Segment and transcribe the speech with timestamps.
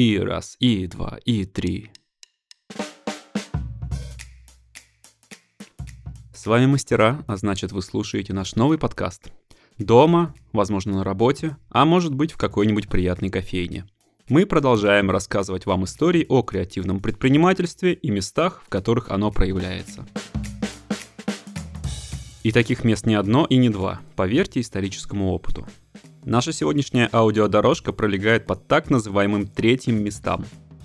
[0.00, 1.90] И раз, и два, и три.
[6.32, 9.32] С вами мастера, а значит вы слушаете наш новый подкаст.
[9.76, 13.88] Дома, возможно на работе, а может быть в какой-нибудь приятной кофейне.
[14.28, 20.06] Мы продолжаем рассказывать вам истории о креативном предпринимательстве и местах, в которых оно проявляется.
[22.44, 25.66] И таких мест не одно и не два, поверьте историческому опыту.
[26.28, 30.44] Наша сегодняшняя аудиодорожка пролегает под так называемым третьим местам.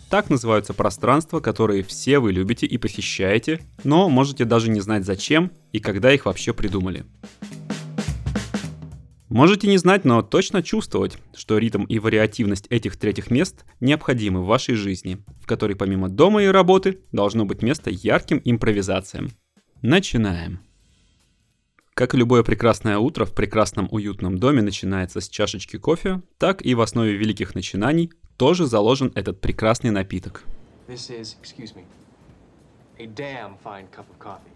[0.09, 5.52] Так называются пространства, которые все вы любите и посещаете, но можете даже не знать зачем
[5.73, 7.04] и когда их вообще придумали.
[9.27, 14.46] Можете не знать, но точно чувствовать, что ритм и вариативность этих третьих мест необходимы в
[14.46, 19.32] вашей жизни, в которой помимо дома и работы должно быть место ярким импровизациям.
[19.82, 20.62] Начинаем.
[21.94, 26.74] Как и любое прекрасное утро в прекрасном уютном доме начинается с чашечки кофе, так и
[26.74, 30.44] в основе великих начинаний тоже заложен этот прекрасный напиток.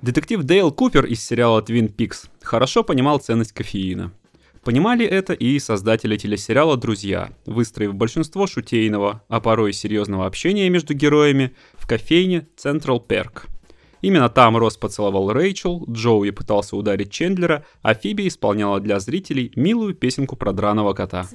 [0.02, 4.12] Детектив Дейл Купер из сериала Twin Peaks хорошо понимал ценность кофеина.
[4.64, 11.56] Понимали это и создатели телесериала «Друзья», выстроив большинство шутейного, а порой серьезного общения между героями
[11.76, 13.44] в кофейне Central Perk–
[14.02, 19.96] Именно там Росс поцеловал Рэйчел, Джоуи пытался ударить Чендлера, а Фиби исполняла для зрителей милую
[19.96, 21.28] песенку про драного кота.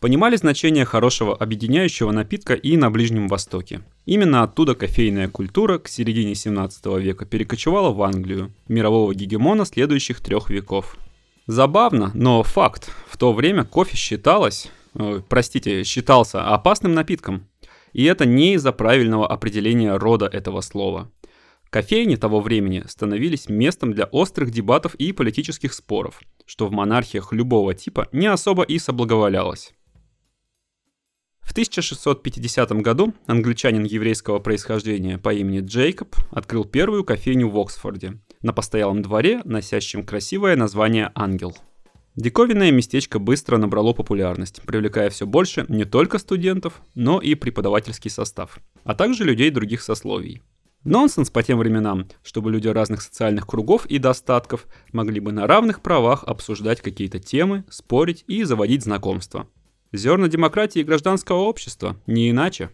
[0.00, 3.82] Понимали значение хорошего объединяющего напитка и на Ближнем Востоке.
[4.06, 10.48] Именно оттуда кофейная культура к середине 17 века перекочевала в Англию, мирового гегемона следующих трех
[10.48, 10.96] веков.
[11.46, 12.90] Забавно, но факт.
[13.08, 14.70] В то время кофе считалось,
[15.28, 17.48] простите, считался опасным напитком.
[17.92, 21.10] И это не из-за правильного определения рода этого слова.
[21.70, 27.74] Кофейни того времени становились местом для острых дебатов и политических споров, что в монархиях любого
[27.74, 29.72] типа не особо и соблаговолялось.
[31.40, 38.52] В 1650 году англичанин еврейского происхождения по имени Джейкоб открыл первую кофейню в Оксфорде на
[38.52, 41.56] постоялом дворе, носящем красивое название «Ангел».
[42.16, 48.58] Диковинное местечко быстро набрало популярность, привлекая все больше не только студентов, но и преподавательский состав,
[48.82, 50.42] а также людей других сословий.
[50.82, 55.82] Нонсенс по тем временам, чтобы люди разных социальных кругов и достатков могли бы на равных
[55.82, 59.46] правах обсуждать какие-то темы, спорить и заводить знакомства.
[59.92, 62.70] Зерна демократии и гражданского общества, не иначе.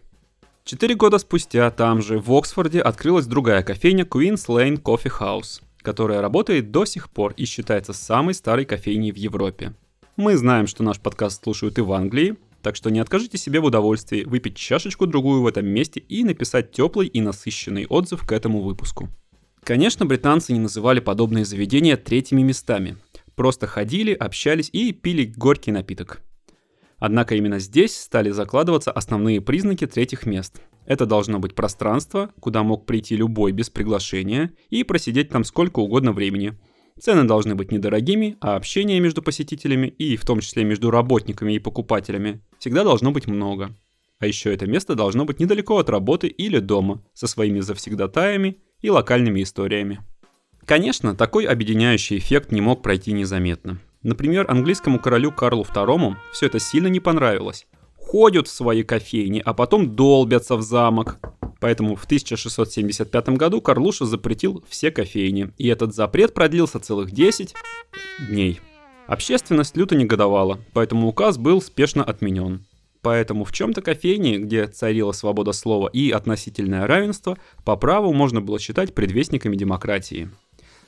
[0.63, 6.19] Четыре года спустя там же, в Оксфорде, открылась другая кофейня Queen's Lane Coffee House– которая
[6.19, 9.73] работает до сих пор и считается самой старой кофейней в Европе.
[10.17, 13.63] Мы знаем, что наш подкаст слушают и в Англии, так что не откажите себе в
[13.63, 19.07] удовольствии выпить чашечку-другую в этом месте и написать теплый и насыщенный отзыв к этому выпуску.
[19.63, 22.97] Конечно, британцы не называли подобные заведения третьими местами.
[23.35, 26.19] Просто ходили, общались и пили горький напиток.
[26.97, 32.85] Однако именно здесь стали закладываться основные признаки третьих мест– это должно быть пространство, куда мог
[32.85, 36.57] прийти любой без приглашения и просидеть там сколько угодно времени.
[36.99, 41.59] Цены должны быть недорогими, а общение между посетителями и в том числе между работниками и
[41.59, 43.75] покупателями всегда должно быть много.
[44.19, 48.89] А еще это место должно быть недалеко от работы или дома, со своими завсегдатаями и
[48.89, 49.99] локальными историями.
[50.65, 53.79] Конечно, такой объединяющий эффект не мог пройти незаметно.
[54.01, 57.67] Например, английскому королю Карлу II все это сильно не понравилось,
[58.07, 61.19] ходят в свои кофейни, а потом долбятся в замок.
[61.59, 67.53] Поэтому в 1675 году Карлуша запретил все кофейни, и этот запрет продлился целых 10
[68.29, 68.61] дней.
[69.07, 72.65] Общественность люто негодовала, поэтому указ был спешно отменен.
[73.01, 78.59] Поэтому в чем-то кофейни, где царила свобода слова и относительное равенство, по праву можно было
[78.59, 80.29] считать предвестниками демократии.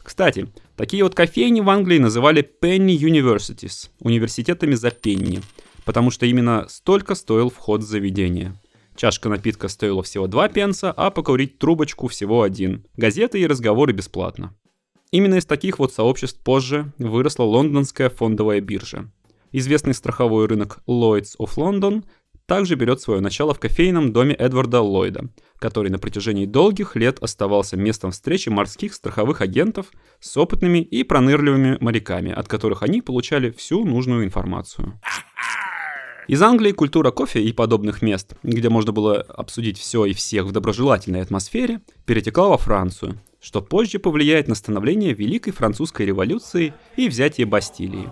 [0.03, 5.41] Кстати, такие вот кофейни в Англии называли penny universities, университетами за пенни–
[5.89, 8.53] потому что именно столько стоил вход в заведение.
[8.95, 12.85] Чашка напитка стоила всего 2 пенса, а покурить трубочку всего один.
[12.95, 14.55] Газеты и разговоры бесплатно.
[15.09, 19.11] Именно из таких вот сообществ позже выросла лондонская фондовая биржа.
[19.51, 22.03] Известный страховой рынок Lloyds of London
[22.45, 27.77] также берет свое начало в кофейном доме Эдварда Ллойда, который на протяжении долгих лет оставался
[27.77, 29.87] местом встречи морских страховых агентов
[30.19, 34.99] с опытными и пронырливыми моряками, от которых они получали всю нужную информацию.
[36.29, 40.51] Из Англии культура кофе и подобных мест, где можно было обсудить все и всех в
[40.51, 47.47] доброжелательной атмосфере, перетекла во Францию, что позже повлияет на становление Великой Французской революции и взятие
[47.47, 48.11] Бастилии.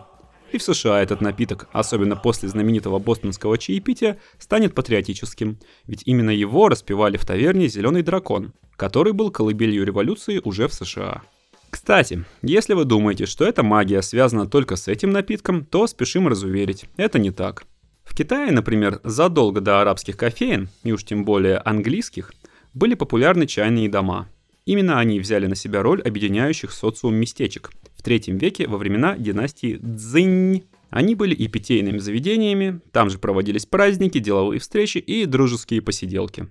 [0.51, 6.69] И в США этот напиток, особенно после знаменитого бостонского чаепития, станет патриотическим, ведь именно его
[6.69, 11.21] распевали в таверне «Зеленый дракон», который был колыбелью революции уже в США.
[11.69, 16.85] Кстати, если вы думаете, что эта магия связана только с этим напитком, то спешим разуверить,
[16.97, 17.67] это не так.
[18.07, 22.33] В Китае, например, задолго до арабских кофеин, и уж тем более английских,
[22.73, 24.29] были популярны чайные дома.
[24.65, 29.77] Именно они взяли на себя роль объединяющих социум местечек в третьем веке во времена династии
[29.77, 30.63] Цзинь.
[30.89, 36.47] Они были и питейными заведениями, там же проводились праздники, деловые встречи и дружеские посиделки.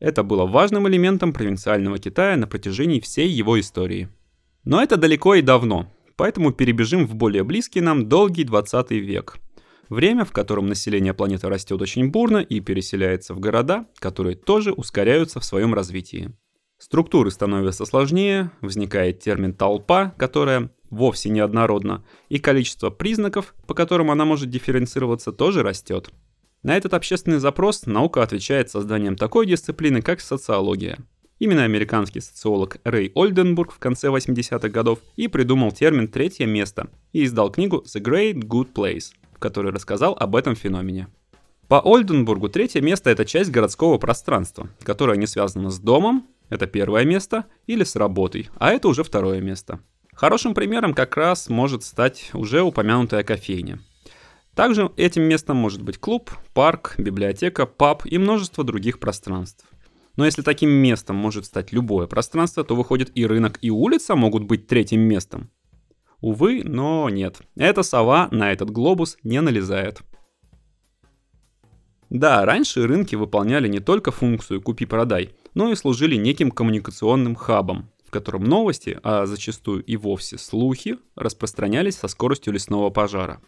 [0.00, 4.08] Это было важным элементом провинциального Китая на протяжении всей его истории.
[4.64, 9.36] Но это далеко и давно, поэтому перебежим в более близкий нам долгий 20 век–
[9.88, 15.40] Время, в котором население планеты растет очень бурно и переселяется в города, которые тоже ускоряются
[15.40, 16.32] в своем развитии.
[16.78, 24.10] Структуры становятся сложнее, возникает термин «толпа», которая вовсе не однородна, и количество признаков, по которым
[24.10, 26.10] она может дифференцироваться, тоже растет.
[26.62, 30.98] На этот общественный запрос наука отвечает созданием такой дисциплины, как социология.
[31.38, 37.24] Именно американский социолог Рэй Ольденбург в конце 80-х годов и придумал термин «третье место» и
[37.24, 41.08] издал книгу «The Great Good Place», в которой рассказал об этом феномене.
[41.68, 47.04] По Ольденбургу третье место– это часть городского пространства, которое не связано с домом, это первое
[47.04, 49.80] место, или с работой, а это уже второе место.
[50.14, 53.80] Хорошим примером как раз может стать уже упомянутая кофейня.
[54.54, 59.66] Также этим местом может быть клуб, парк, библиотека, паб и множество других пространств.
[60.16, 64.44] Но если таким местом может стать любое пространство, то выходит и рынок, и улица могут
[64.44, 65.50] быть третьим местом.
[66.20, 67.40] Увы, но нет.
[67.56, 70.02] Эта сова на этот глобус не налезает.
[72.08, 78.10] Да, раньше рынки выполняли не только функцию «купи-продай», но и служили неким коммуникационным хабом, в
[78.10, 83.40] котором новости, а зачастую и вовсе слухи, распространялись со скоростью лесного пожара.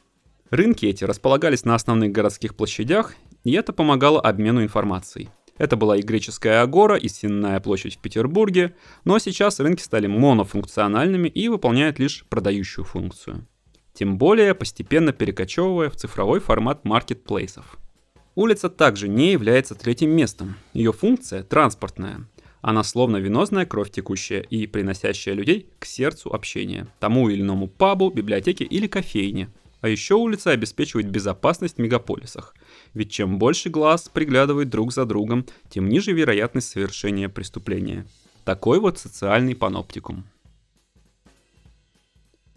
[0.50, 3.14] Рынки эти располагались на основных городских площадях,
[3.44, 5.28] и это помогало обмену информацией.
[5.58, 8.74] Это была и греческая агора, и Сенная площадь в Петербурге,
[9.04, 13.46] но сейчас рынки стали монофункциональными и выполняют лишь продающую функцию.
[13.92, 17.78] Тем более постепенно перекочевывая в цифровой формат маркетплейсов.
[18.36, 20.54] Улица также не является третьим местом.
[20.72, 22.28] Ее функция транспортная.
[22.60, 28.10] Она словно венозная кровь текущая и приносящая людей к сердцу общения, тому или иному пабу,
[28.10, 29.48] библиотеке или кофейне.
[29.80, 32.54] А еще улица обеспечивает безопасность в мегаполисах–
[32.94, 38.06] ведь чем больше глаз приглядывает друг за другом, тем ниже вероятность совершения преступления.
[38.44, 40.24] Такой вот социальный паноптикум.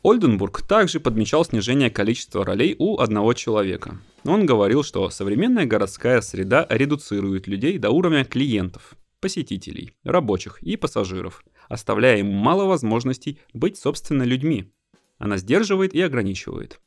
[0.03, 3.99] Ольденбург также подмечал снижение количества ролей у одного человека.
[4.23, 11.43] Он говорил, что современная городская среда редуцирует людей до уровня клиентов, посетителей, рабочих и пассажиров,
[11.69, 14.73] оставляя им мало возможностей быть собственно людьми.
[15.19, 16.79] Она сдерживает и ограничивает.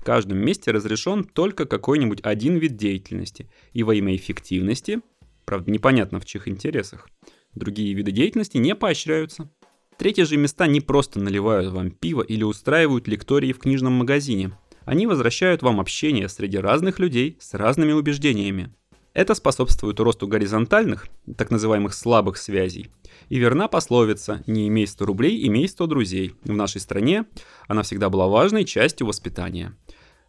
[0.00, 5.02] В каждом месте разрешен только какой-нибудь один вид деятельности, и во имя эффективности,
[5.44, 7.06] правда непонятно в чьих интересах,
[7.54, 9.50] другие виды деятельности не поощряются.
[9.98, 14.52] Третьи же места не просто наливают вам пиво или устраивают лектории в книжном магазине.
[14.86, 18.74] Они возвращают вам общение среди разных людей с разными убеждениями.
[19.20, 21.06] Это способствует росту горизонтальных,
[21.36, 22.88] так называемых слабых связей.
[23.28, 26.34] И верна пословица «не имей 100 рублей, имей 100 друзей».
[26.42, 27.26] В нашей стране
[27.68, 29.76] она всегда была важной частью воспитания.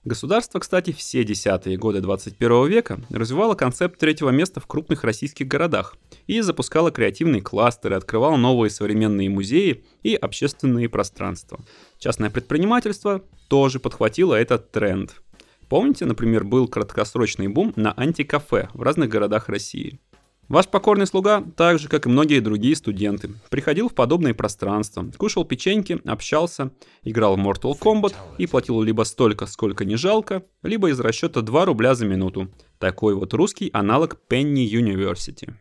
[0.03, 5.95] Государство, кстати, все десятые годы 21 века развивало концепт третьего места в крупных российских городах
[6.27, 11.61] и запускало креативные кластеры, открывало новые современные музеи и общественные пространства.
[11.97, 15.15] Частное предпринимательство тоже подхватило этот тренд–
[15.71, 20.01] Помните, например, был краткосрочный бум на антикафе в разных городах России.
[20.49, 25.45] Ваш покорный слуга, так же как и многие другие студенты, приходил в подобные пространства, кушал
[25.45, 26.71] печеньки, общался,
[27.03, 31.63] играл в Mortal Kombat и платил либо столько, сколько не жалко, либо из расчета 2
[31.63, 32.49] рубля за минуту.
[32.77, 35.53] Такой вот русский аналог Penny University.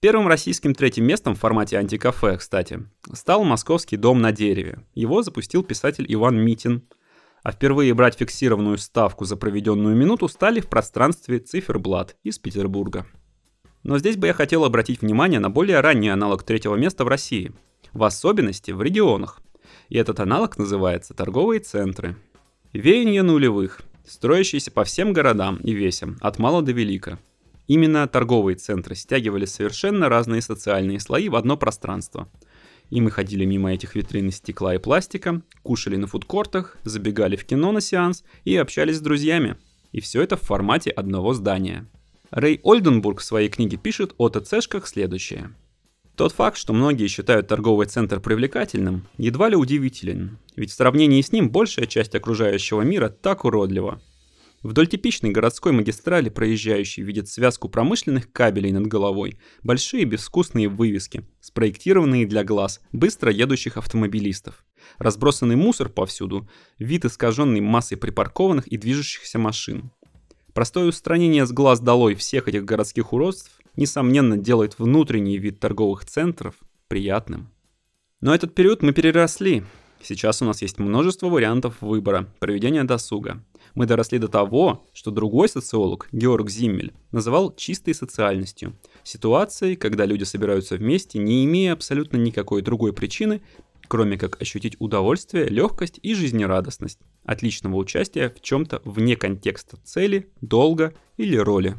[0.00, 4.84] Первым российским третьим местом в формате антикафе, кстати, стал московский дом на дереве.
[4.94, 6.82] Его запустил писатель Иван Митин–
[7.42, 13.06] а впервые брать фиксированную ставку за проведенную минуту стали в пространстве циферблат из Петербурга.
[13.82, 17.52] Но здесь бы я хотел обратить внимание на более ранний аналог третьего места в России,
[17.92, 19.40] в особенности в регионах.
[19.88, 22.16] И этот аналог называется торговые центры.
[22.72, 27.18] Веяние нулевых, строящиеся по всем городам и весям, от мала до велика.
[27.66, 32.28] Именно торговые центры стягивали совершенно разные социальные слои в одно пространство–
[32.92, 37.46] и мы ходили мимо этих витрин из стекла и пластика, кушали на фудкортах, забегали в
[37.46, 39.56] кино на сеанс и общались с друзьями.
[39.92, 41.86] И все это в формате одного здания.
[42.30, 45.54] Рэй Ольденбург в своей книге пишет о ТЦшках следующее.
[46.16, 51.32] Тот факт, что многие считают торговый центр привлекательным, едва ли удивителен, ведь в сравнении с
[51.32, 54.02] ним большая часть окружающего мира так уродлива.
[54.62, 62.26] Вдоль типичной городской магистрали проезжающий видит связку промышленных кабелей над головой, большие безвкусные вывески, спроектированные
[62.26, 64.64] для глаз быстро едущих автомобилистов.
[64.98, 69.90] Разбросанный мусор повсюду, вид искаженный массой припаркованных и движущихся машин.
[70.54, 76.54] Простое устранение с глаз долой всех этих городских уродств, несомненно, делает внутренний вид торговых центров
[76.86, 77.50] приятным.
[78.20, 79.64] Но этот период мы переросли.
[80.00, 83.42] Сейчас у нас есть множество вариантов выбора, проведения досуга
[83.74, 88.76] мы доросли до того, что другой социолог, Георг Зиммель, называл чистой социальностью.
[89.02, 93.42] Ситуацией, когда люди собираются вместе, не имея абсолютно никакой другой причины,
[93.88, 100.30] кроме как ощутить удовольствие, легкость и жизнерадостность от личного участия в чем-то вне контекста цели,
[100.40, 101.76] долга или роли.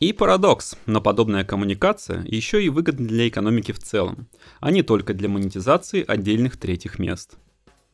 [0.00, 4.28] И парадокс, но подобная коммуникация еще и выгодна для экономики в целом,
[4.60, 7.36] а не только для монетизации отдельных третьих мест.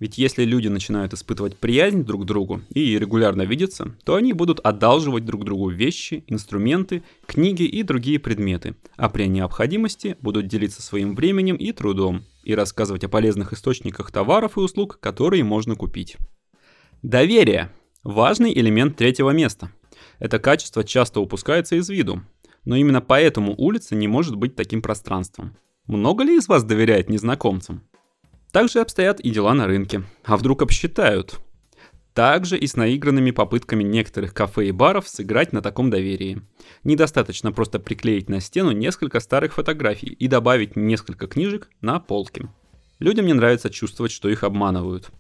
[0.01, 4.59] Ведь если люди начинают испытывать приязнь друг к другу и регулярно видеться, то они будут
[4.61, 11.15] одалживать друг другу вещи, инструменты, книги и другие предметы, а при необходимости будут делиться своим
[11.15, 16.17] временем и трудом и рассказывать о полезных источниках товаров и услуг, которые можно купить.
[17.03, 17.71] Доверие–
[18.03, 19.71] важный элемент третьего места.
[20.19, 22.23] Это качество часто упускается из виду,
[22.65, 25.57] но именно поэтому улица не может быть таким пространством.
[25.87, 27.83] Много ли из вас доверяет незнакомцам?
[28.53, 30.03] Также обстоят и дела на рынке.
[30.25, 31.41] А вдруг обсчитают?
[32.15, 36.43] Также и с наигранными попытками некоторых кафе и баров сыграть на таком доверии.
[36.83, 42.49] Недостаточно просто приклеить на стену несколько старых фотографий и добавить несколько книжек на полке.
[42.99, 45.11] Людям не нравится чувствовать, что их обманывают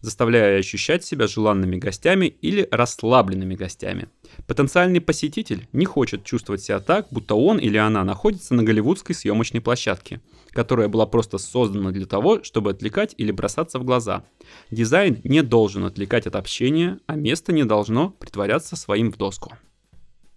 [0.00, 4.08] заставляя ощущать себя желанными гостями или расслабленными гостями.
[4.46, 9.60] Потенциальный посетитель не хочет чувствовать себя так, будто он или она находится на голливудской съемочной
[9.60, 10.20] площадке,
[10.50, 14.24] которая была просто создана для того, чтобы отвлекать или бросаться в глаза.
[14.70, 19.52] Дизайн не должен отвлекать от общения, а место не должно притворяться своим в доску.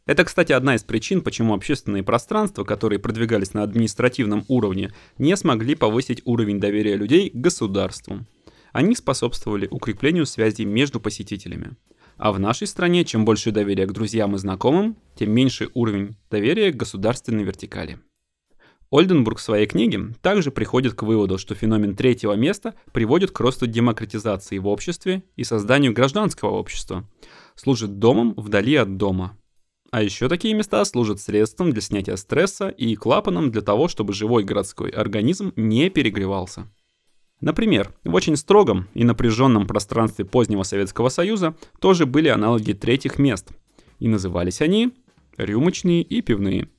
[0.05, 5.75] Это, кстати, одна из причин, почему общественные пространства, которые продвигались на административном уровне, не смогли
[5.75, 8.25] повысить уровень доверия людей к государству.
[8.73, 11.77] Они способствовали укреплению связей между посетителями.
[12.17, 16.71] А в нашей стране, чем больше доверия к друзьям и знакомым, тем меньше уровень доверия
[16.71, 17.99] к государственной вертикали.
[18.91, 23.65] Ольденбург в своей книге также приходит к выводу, что феномен третьего места приводит к росту
[23.65, 27.09] демократизации в обществе и созданию гражданского общества,
[27.55, 29.35] служит домом вдали от дома.
[29.89, 34.43] А еще такие места служат средством для снятия стресса и клапаном для того, чтобы живой
[34.43, 36.67] городской организм не перегревался.
[37.43, 43.49] Например, в очень строгом и напряженном пространстве позднего Советского Союза тоже были аналоги третьих мест.
[43.99, 44.93] И назывались они
[45.35, 46.69] рюмочные и пивные.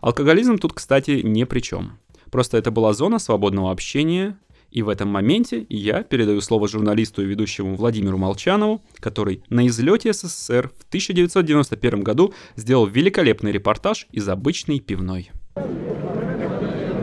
[0.00, 1.98] Алкоголизм тут, кстати, ни при чем.
[2.30, 4.38] Просто это была зона свободного общения,
[4.70, 10.14] и в этом моменте я передаю слово журналисту и ведущему Владимиру Молчанову, который на излете
[10.14, 15.30] СССР в 1991 году сделал великолепный репортаж из обычной пивной.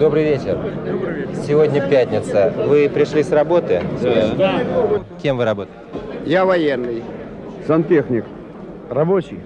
[0.04, 0.58] Добрый вечер.
[0.86, 1.44] Добрый вечер.
[1.48, 2.54] Сегодня пятница.
[2.58, 3.82] Вы пришли с работы?
[4.38, 4.60] Да.
[5.22, 5.80] Кем вы работаете?
[6.26, 7.02] Я военный.
[7.66, 8.26] Сантехник.
[8.90, 9.40] Рабочий.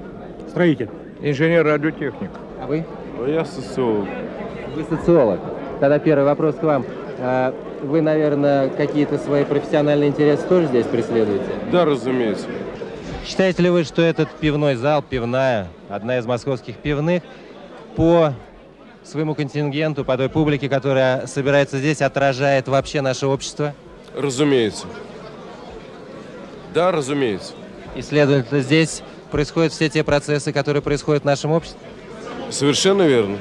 [0.49, 0.89] Строитель.
[1.21, 2.31] Инженер-радиотехник.
[2.59, 2.83] А вы?
[3.27, 4.07] Я социолог.
[4.75, 5.39] Вы социолог.
[5.79, 6.87] Тогда первый вопрос к вам.
[7.19, 11.51] А вы, наверное, какие-то свои профессиональные интересы тоже здесь преследуете?
[11.71, 12.47] Да, разумеется.
[13.27, 17.21] Считаете ли вы, что этот пивной зал, пивная, одна из московских пивных,
[17.95, 18.33] по
[19.07, 23.73] своему контингенту, по той публике, которая собирается здесь, отражает вообще наше общество?
[24.15, 24.85] Разумеется.
[26.73, 27.53] Да, разумеется.
[27.95, 31.79] И, следовательно, здесь происходят все те процессы, которые происходят в нашем обществе?
[32.51, 33.37] Совершенно верно.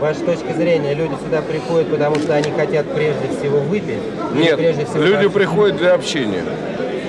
[0.00, 3.98] Ваша точка зрения, люди сюда приходят, потому что они хотят прежде всего выпить?
[4.34, 5.38] Нет, прежде всего люди общаться?
[5.38, 6.42] приходят для общения.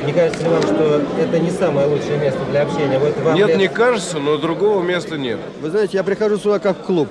[0.06, 3.00] Не кажется ли вам, что это не самое лучшее место для общения?
[3.00, 5.40] Вот вам Нет, лет- не кажется, но другого места нет.
[5.62, 7.08] Вы знаете, я прихожу сюда как в клуб.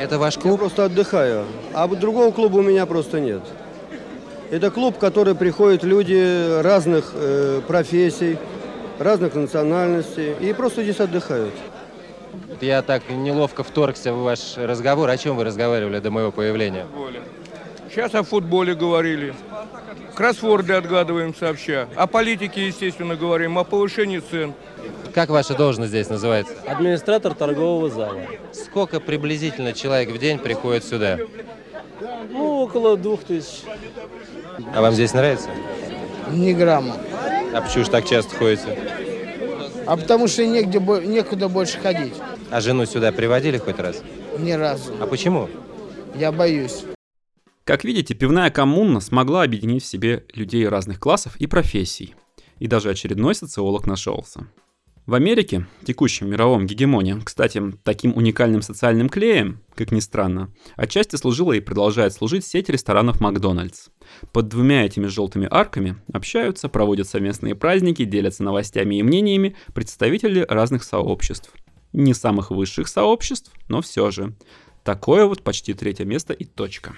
[0.00, 0.60] Это ваш Я клуб?
[0.60, 1.44] просто отдыхаю.
[1.74, 3.42] А другого клуба у меня просто нет.
[4.50, 8.38] Это клуб, в который приходят люди разных э, профессий,
[8.98, 11.52] разных национальностей и просто здесь отдыхают.
[12.62, 15.10] Я так неловко вторгся в ваш разговор.
[15.10, 16.86] О чем вы разговаривали до моего появления?
[17.90, 19.34] Сейчас о футболе говорили.
[20.20, 21.88] Кроссворды отгадываем сообща.
[21.96, 23.56] О политике, естественно, говорим.
[23.58, 24.52] О повышении цен.
[25.14, 26.52] Как ваша должность здесь называется?
[26.66, 28.20] Администратор торгового зала.
[28.52, 31.20] Сколько приблизительно человек в день приходит сюда?
[32.28, 33.62] Ну, около двух тысяч.
[34.74, 35.48] А вам здесь нравится?
[36.30, 36.96] Ни грамма.
[37.54, 38.78] А почему же так часто ходите?
[39.86, 42.12] А потому что негде, некуда больше ходить.
[42.50, 44.02] А жену сюда приводили хоть раз?
[44.38, 44.92] Ни разу.
[45.00, 45.48] А почему?
[46.14, 46.84] Я боюсь.
[47.70, 52.16] Как видите, пивная коммуна смогла объединить в себе людей разных классов и профессий.
[52.58, 54.48] И даже очередной социолог нашелся.
[55.06, 61.52] В Америке, текущем мировом гегемоне, кстати, таким уникальным социальным клеем, как ни странно, отчасти служила
[61.52, 63.90] и продолжает служить сеть ресторанов Макдональдс.
[64.32, 70.82] Под двумя этими желтыми арками общаются, проводят совместные праздники, делятся новостями и мнениями представители разных
[70.82, 71.52] сообществ.
[71.92, 74.34] Не самых высших сообществ, но все же.
[74.82, 76.96] Такое вот почти третье место и точка.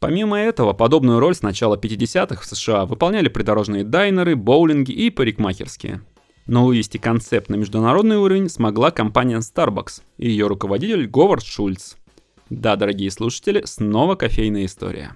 [0.00, 6.00] Помимо этого, подобную роль с начала 50-х в США выполняли придорожные дайнеры, боулинги и парикмахерские.
[6.46, 11.96] Но вывести концепт на международный уровень смогла компания Starbucks и ее руководитель Говард Шульц.
[12.48, 15.14] Да, дорогие слушатели, снова кофейная история.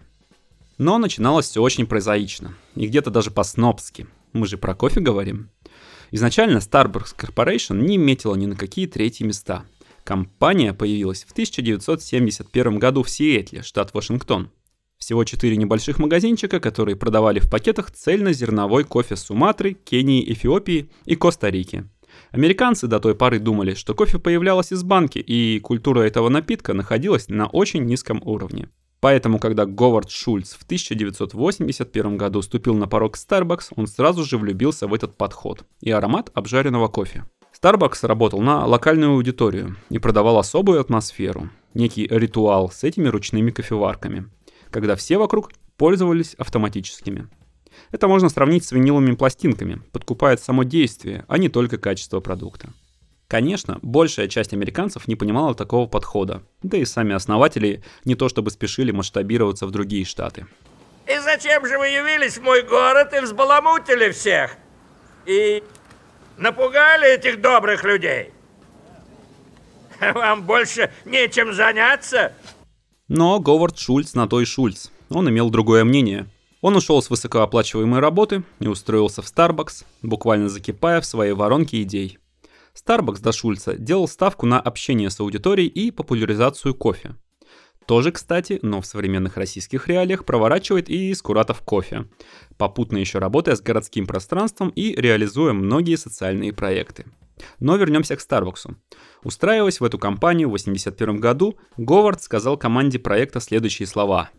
[0.76, 4.06] Но начиналось все очень прозаично, и где-то даже по-снобски.
[4.34, 5.48] Мы же про кофе говорим.
[6.10, 9.64] Изначально Starbucks Corporation не метила ни на какие третьи места.
[10.04, 14.50] Компания появилась в 1971 году в Сиэтле, штат Вашингтон.
[14.98, 21.84] Всего четыре небольших магазинчика, которые продавали в пакетах цельнозерновой кофе Суматры, Кении, Эфиопии и Коста-Рики.
[22.30, 27.28] Американцы до той поры думали, что кофе появлялось из банки, и культура этого напитка находилась
[27.28, 28.68] на очень низком уровне.
[29.00, 34.86] Поэтому, когда Говард Шульц в 1981 году ступил на порог Starbucks, он сразу же влюбился
[34.86, 37.24] в этот подход и аромат обжаренного кофе.
[37.60, 44.30] Starbucks работал на локальную аудиторию и продавал особую атмосферу, некий ритуал с этими ручными кофеварками–
[44.74, 47.28] когда все вокруг пользовались автоматическими.
[47.92, 52.70] Это можно сравнить с виниловыми пластинками, подкупает само действие, а не только качество продукта.
[53.28, 58.50] Конечно, большая часть американцев не понимала такого подхода, да и сами основатели не то чтобы
[58.50, 60.44] спешили масштабироваться в другие штаты.
[61.06, 64.56] И зачем же вы явились в мой город и взбаламутили всех?
[65.24, 65.62] И
[66.36, 68.32] напугали этих добрых людей?
[70.00, 72.32] Вам больше нечем заняться?
[73.16, 74.88] Но Говард Шульц на то и Шульц.
[75.08, 76.28] Он имел другое мнение.
[76.60, 82.18] Он ушел с высокооплачиваемой работы и устроился в Starbucks, буквально закипая в своей воронке идей.
[82.74, 87.14] Starbucks до Шульца делал ставку на общение с аудиторией и популяризацию кофе.
[87.86, 92.08] Тоже, кстати, но в современных российских реалиях проворачивает и Скуратов кофе,
[92.56, 97.04] попутно еще работая с городским пространством и реализуя многие социальные проекты.
[97.60, 98.76] Но вернемся к Старбаксу.
[99.22, 104.30] Устраиваясь в эту компанию в 1981 году, Говард сказал команде проекта следующие слова.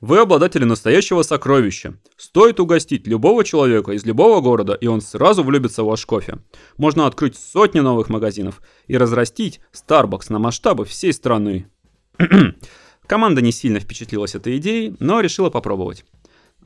[0.00, 1.98] Вы обладатели настоящего сокровища.
[2.18, 6.38] Стоит угостить любого человека из любого города, и он сразу влюбится в ваш кофе.
[6.76, 11.70] Можно открыть сотни новых магазинов и разрастить Starbucks на масштабы всей страны.
[13.06, 16.04] Команда не сильно впечатлилась этой идеей, но решила попробовать.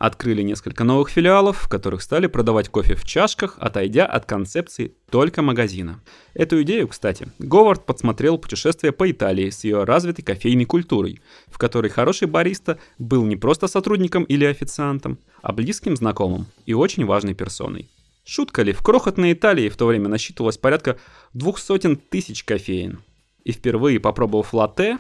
[0.01, 5.43] Открыли несколько новых филиалов, в которых стали продавать кофе в чашках, отойдя от концепции только
[5.43, 6.01] магазина.
[6.33, 11.91] Эту идею, кстати, Говард подсмотрел путешествие по Италии с ее развитой кофейной культурой, в которой
[11.91, 17.91] хороший бариста был не просто сотрудником или официантом, а близким знакомым и очень важной персоной.
[18.25, 20.99] Шутка ли, в крохотной Италии в то время насчитывалось порядка
[21.35, 23.01] двух сотен тысяч кофеин.
[23.45, 24.99] И впервые попробовав латте,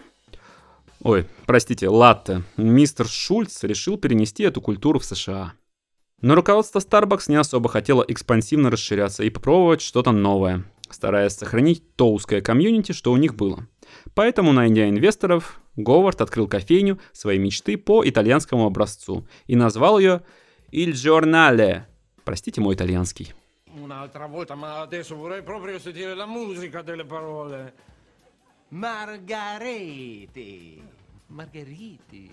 [1.02, 2.42] Ой, простите, латте.
[2.58, 5.54] Мистер Шульц решил перенести эту культуру в США.
[6.20, 12.12] Но руководство Starbucks не особо хотело экспансивно расширяться и попробовать что-то новое, стараясь сохранить то
[12.12, 13.66] узкое комьюнити, что у них было.
[14.14, 20.22] Поэтому, найдя инвесторов, Говард открыл кофейню своей мечты по итальянскому образцу и назвал ее
[20.70, 21.84] «Il Giornale».
[22.24, 23.32] Простите мой итальянский.
[23.72, 27.72] Un'altra volta, ma adesso vorrei proprio sentire la musica delle parole.
[28.70, 30.28] Маргарити.
[31.28, 32.30] Маргарити.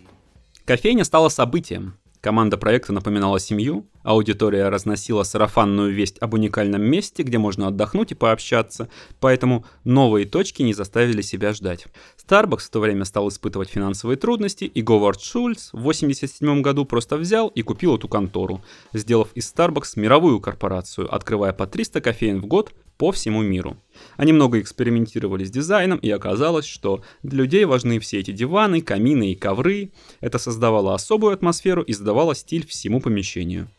[0.65, 1.97] Кофейня стала событием.
[2.21, 8.15] Команда проекта напоминала семью, аудитория разносила сарафанную весть об уникальном месте, где можно отдохнуть и
[8.15, 8.87] пообщаться,
[9.19, 11.87] поэтому новые точки не заставили себя ждать.
[12.23, 17.17] Starbucks в то время стал испытывать финансовые трудности, и Говард Шульц в 1987 году просто
[17.17, 18.61] взял и купил эту контору,
[18.93, 23.77] сделав из Starbucks мировую корпорацию, открывая по 300 кофеин в год по всему миру.
[24.17, 29.31] Они много экспериментировали с дизайном, и оказалось, что для людей важны все эти диваны, камины
[29.31, 29.91] и ковры.
[30.19, 33.69] Это создавало особую атмосферу и задавало стиль всему помещению.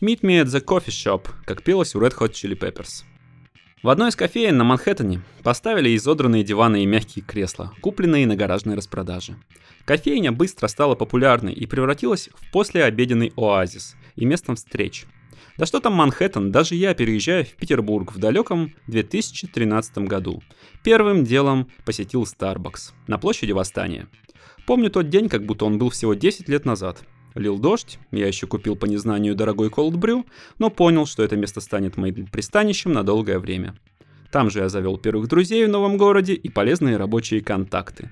[0.00, 3.04] Meet me at the coffee shop, как пелось у Red Hot Chili Peppers.
[3.82, 8.74] В одной из кофеен на Манхэттене поставили изодранные диваны и мягкие кресла, купленные на гаражной
[8.74, 9.36] распродаже.
[9.84, 15.06] Кофейня быстро стала популярной и превратилась в послеобеденный оазис и местом встреч–
[15.56, 20.42] да что там Манхэттен, даже я переезжаю в Петербург в далеком 2013 году.
[20.82, 24.08] Первым делом посетил Starbucks на площади Восстания.
[24.66, 27.02] Помню тот день, как будто он был всего 10 лет назад.
[27.34, 30.24] Лил дождь, я еще купил по незнанию дорогой cold brew,
[30.58, 33.76] но понял, что это место станет моим пристанищем на долгое время.
[34.32, 38.10] Там же я завел первых друзей в новом городе и полезные рабочие контакты.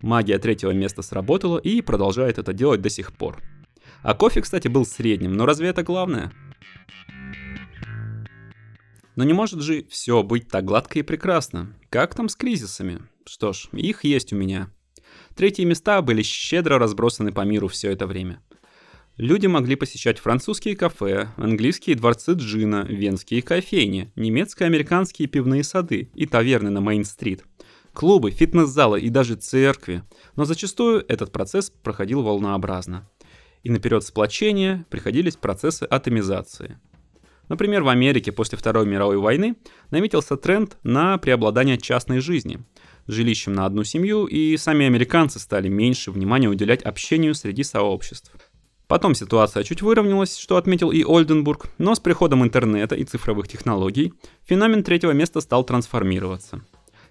[0.00, 3.38] Магия третьего места сработала и продолжает это делать до сих пор.
[4.02, 6.32] А кофе, кстати, был средним, но разве это главное?
[9.16, 11.74] Но не может же все быть так гладко и прекрасно.
[11.90, 13.00] Как там с кризисами?
[13.26, 14.70] Что ж, их есть у меня.
[15.34, 18.40] Третьи места были щедро разбросаны по миру все это время.
[19.16, 26.70] Люди могли посещать французские кафе, английские дворцы джина, венские кофейни, немецко-американские пивные сады и таверны
[26.70, 27.42] на Мейн-стрит,
[27.92, 30.04] клубы, фитнес-залы и даже церкви.
[30.36, 33.08] Но зачастую этот процесс проходил волнообразно.
[33.62, 36.78] И наперед сплочения приходились процессы атомизации.
[37.48, 39.56] Например, в Америке после Второй мировой войны
[39.90, 42.60] наметился тренд на преобладание частной жизни,
[43.06, 48.32] жилищем на одну семью, и сами американцы стали меньше внимания уделять общению среди сообществ.
[48.86, 54.14] Потом ситуация чуть выровнялась, что отметил и Ольденбург, но с приходом интернета и цифровых технологий
[54.44, 56.62] феномен третьего места стал трансформироваться.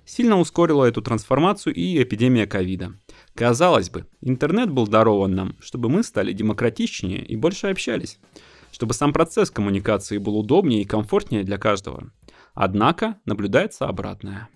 [0.08, 2.94] Сильно ускорила эту трансформацию и эпидемия ковида.
[3.36, 8.18] Казалось бы, интернет был дарован нам, чтобы мы стали демократичнее и больше общались,
[8.72, 12.10] чтобы сам процесс коммуникации был удобнее и комфортнее для каждого.
[12.54, 14.48] Однако наблюдается обратное.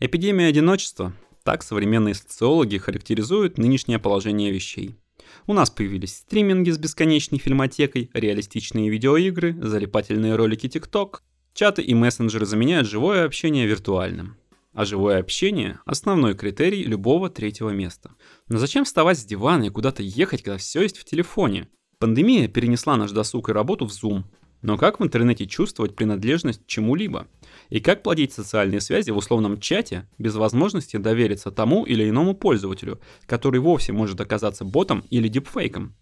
[0.00, 1.12] Эпидемия одиночества–
[1.44, 4.96] так современные социологи характеризуют нынешнее положение вещей–
[5.46, 11.20] у нас появились стриминги с бесконечной фильмотекой, реалистичные видеоигры, залипательные ролики TikTok.
[11.54, 14.36] Чаты и мессенджеры заменяют живое общение виртуальным.
[14.76, 18.10] А живое общение– основной критерий любого третьего места.
[18.48, 21.70] Но зачем вставать с дивана и куда-то ехать, когда все есть в телефоне?
[21.98, 24.24] Пандемия перенесла наш досуг и работу в Zoom.
[24.60, 27.26] Но как в интернете чувствовать принадлежность чему-либо?
[27.70, 33.00] И как плодить социальные связи в условном чате без возможности довериться тому или иному пользователю,
[33.24, 35.94] который вовсе может оказаться ботом или дипфейком?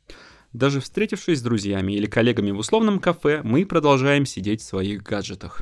[0.53, 5.61] Даже встретившись с друзьями или коллегами в условном кафе, мы продолжаем сидеть в своих гаджетах.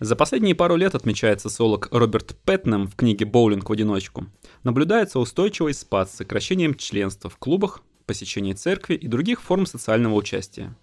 [0.00, 4.26] За последние пару лет, отмечает социолог Роберт Пэтнем в книге «Боулинг в одиночку»,
[4.62, 10.76] наблюдается устойчивый спад с сокращением членства в клубах, посещении церкви и других форм социального участия.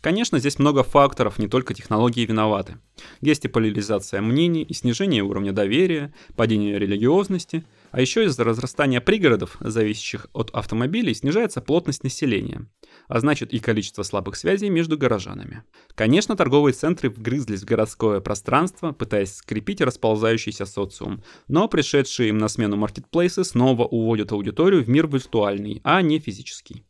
[0.00, 2.78] Конечно, здесь много факторов, не только технологии виноваты.
[3.20, 9.56] Есть и поляризация мнений, и снижение уровня доверия, падение религиозности, а еще из-за разрастания пригородов,
[9.60, 12.66] зависящих от автомобилей, снижается плотность населения,
[13.08, 15.64] а значит и количество слабых связей между горожанами.
[15.94, 22.48] Конечно, торговые центры вгрызлись в городское пространство, пытаясь скрепить расползающийся социум, но пришедшие им на
[22.48, 26.84] смену маркетплейсы снова уводят аудиторию в мир виртуальный, а не физический.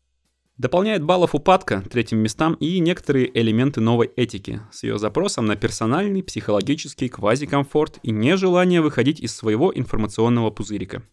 [0.58, 6.24] Дополняет баллов упадка третьим местам и некоторые элементы новой этики с ее запросом на персональный,
[6.24, 11.04] психологический квазикомфорт и нежелание выходить из своего информационного пузырика.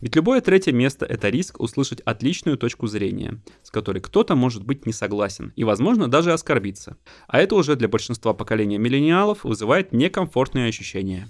[0.00, 4.86] Ведь любое третье место– это риск услышать отличную точку зрения, с которой кто-то может быть
[4.86, 6.96] не согласен и, возможно, даже оскорбиться.
[7.28, 11.28] А это уже для большинства поколения миллениалов вызывает некомфортные ощущения.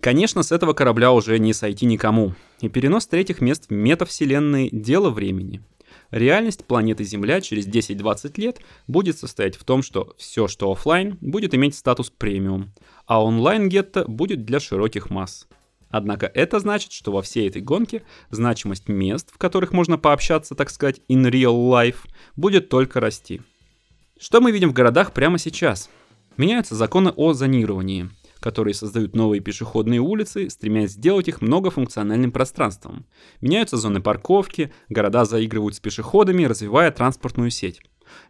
[0.00, 5.10] Конечно, с этого корабля уже не сойти никому, и перенос третьих мест в метавселенные– дело
[5.10, 5.62] времени–
[6.10, 11.54] Реальность планеты Земля через 10-20 лет будет состоять в том, что все, что офлайн, будет
[11.54, 12.72] иметь статус премиум,
[13.06, 15.48] а онлайн-гетто будет для широких масс.
[15.96, 20.70] Однако это значит, что во всей этой гонке значимость мест, в которых можно пообщаться, так
[20.70, 21.98] сказать, in real life,
[22.34, 23.42] будет только расти.
[24.18, 25.88] Что мы видим в городах прямо сейчас?
[26.36, 33.06] Меняются законы о зонировании– которые создают новые пешеходные улицы, стремясь сделать их многофункциональным пространством.
[33.40, 37.80] Меняются зоны парковки, города заигрывают с пешеходами, развивая транспортную сеть.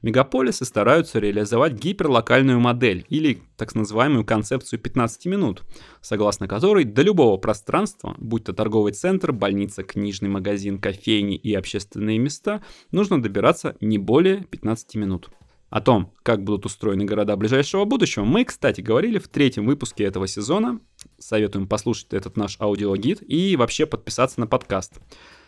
[0.02, 5.62] Мегаполисы стараются реализовать гиперлокальную модель или так называемую концепцию 15 минут,
[6.00, 12.18] согласно которой до любого пространства, будь то торговый центр, больница, книжный магазин, кофейни и общественные
[12.18, 15.30] места, нужно добираться не более 15 минут.
[15.74, 20.28] О том, как будут устроены города ближайшего будущего, мы, кстати, говорили в третьем выпуске этого
[20.28, 20.78] сезона.
[21.18, 25.00] Советуем послушать этот наш аудиогид и вообще подписаться на подкаст.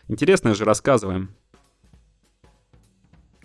[0.08, 1.34] Интересно же рассказываем.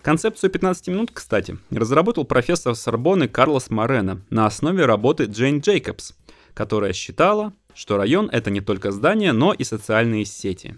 [0.02, 6.14] Концепцию 15 минут, кстати, разработал профессор Сорбонны Карлос Морено на основе работы Джейн Джейкобс,
[6.54, 10.74] которая считала, что район— это не только здания, но и социальные сети.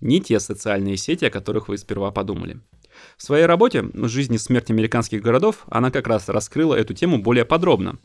[0.00, 2.58] Не те социальные сети, о которых вы сперва подумали.
[3.16, 7.44] В своей работе «Жизнь и смерть американских городов» она как раз раскрыла эту тему более
[7.44, 7.98] подробно.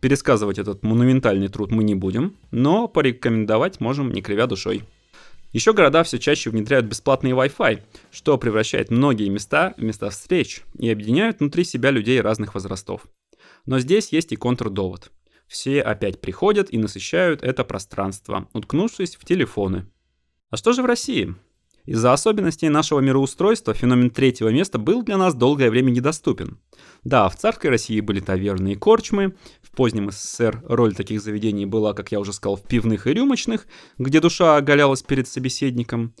[0.00, 4.84] Пересказывать этот монументальный труд мы не будем, но порекомендовать можем, не кривя душой.
[5.56, 10.90] Еще города все чаще внедряют бесплатный Wi-Fi, что превращает многие места в места встреч и
[10.90, 13.06] объединяют внутри себя людей разных возрастов.
[13.64, 15.10] Но здесь есть и контрдовод.
[15.46, 19.90] Все опять приходят и насыщают это пространство, уткнувшись в телефоны.
[20.50, 21.34] А что же в России?
[21.86, 26.58] Из-за особенностей нашего мироустройства феномен третьего места был для нас долгое время недоступен.
[27.04, 31.94] Да, в царской России были таверны и корчмы, в позднем СССР роль таких заведений была,
[31.94, 33.66] как я уже сказал, в пивных и рюмочных,
[33.98, 36.12] где душа оголялась перед собеседником.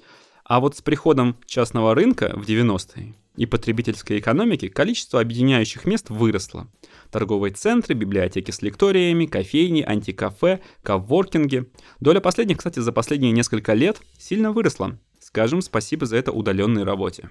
[0.44, 6.68] А вот с приходом частного рынка в 90-е и потребительской экономики количество объединяющих мест выросло.
[7.10, 11.68] Торговые центры, библиотеки с лекториями, кофейни, антикафе, коворкинги.
[12.00, 14.98] Доля последних, кстати, за последние несколько лет сильно выросла.
[15.36, 17.28] Скажем спасибо за это удаленной работе.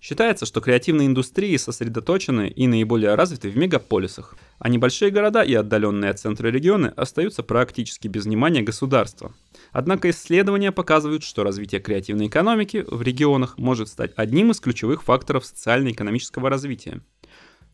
[0.00, 6.12] Считается, что креативные индустрии сосредоточены и наиболее развиты в мегаполисах, а небольшие города и отдаленные
[6.12, 9.34] от центра регионы остаются практически без внимания государства.
[9.72, 15.46] Однако исследования показывают, что развитие креативной экономики в регионах может стать одним из ключевых факторов
[15.46, 17.00] социально-экономического развития.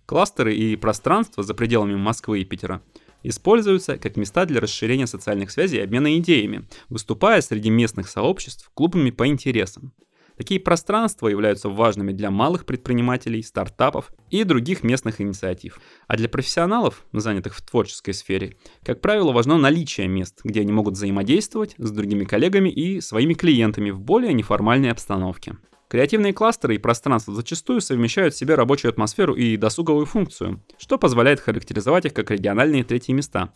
[0.06, 2.80] Кластеры и пространства за пределами Москвы и Питера
[3.22, 9.10] используются как места для расширения социальных связей и обмена идеями, выступая среди местных сообществ клубами
[9.10, 9.92] по интересам–
[10.40, 15.78] Такие пространства являются важными для малых предпринимателей, стартапов и других местных инициатив.
[16.06, 20.94] А для профессионалов, занятых в творческой сфере, как правило, важно наличие мест, где они могут
[20.94, 25.58] взаимодействовать с другими коллегами и своими клиентами в более неформальной обстановке.
[25.90, 31.40] Креативные кластеры и пространства зачастую совмещают в себе рабочую атмосферу и досуговую функцию, что позволяет
[31.40, 33.52] характеризовать их как региональные третьи места.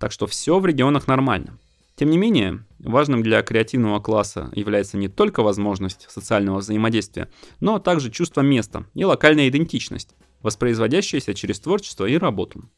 [0.00, 1.56] Так что все в регионах нормально.
[1.94, 8.10] Тем не менее, важным для креативного класса является не только возможность социального взаимодействия, но также
[8.10, 12.68] чувство места и локальная идентичность, воспроизводящаяся через творчество и работу.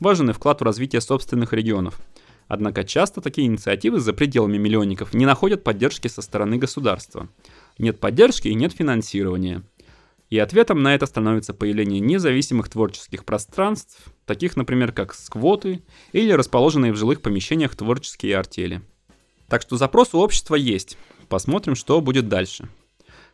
[0.00, 2.00] Важен и вклад в развитие собственных регионов.
[2.48, 7.28] Однако часто такие инициативы за пределами миллионников не находят поддержки со стороны государства.
[7.78, 9.62] Нет поддержки и нет финансирования–
[10.28, 16.92] и ответом на это становится появление независимых творческих пространств, таких, например, как сквоты или расположенные
[16.92, 18.82] в жилых помещениях творческие артели.
[19.48, 20.98] Так что запрос у общества есть.
[21.28, 22.68] Посмотрим, что будет дальше.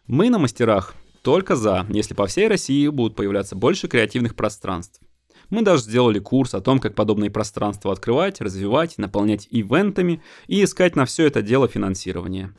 [0.06, 5.00] Мы на мастерах только за, если по всей России будут появляться больше креативных пространств.
[5.48, 10.96] Мы даже сделали курс о том, как подобные пространства открывать, развивать, наполнять ивентами и искать
[10.96, 12.54] на все это дело финансирование.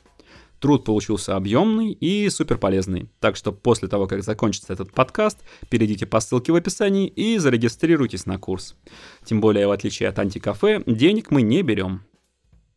[0.63, 3.10] Труд получился объемный и супер полезный.
[3.19, 8.26] Так что после того, как закончится этот подкаст, перейдите по ссылке в описании и зарегистрируйтесь
[8.26, 8.78] на курс.
[9.26, 12.04] Тем более, в отличие от антикафе, денег мы не берем.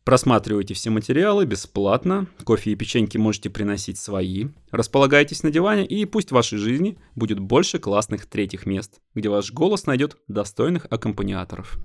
[0.03, 4.47] Просматривайте все материалы бесплатно, кофе и печеньки можете приносить свои.
[4.71, 9.53] Располагайтесь на диване и пусть в вашей жизни будет больше классных третьих мест, где ваш
[9.53, 11.77] голос найдет достойных аккомпаниаторов.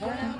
[0.00, 0.35] Wow.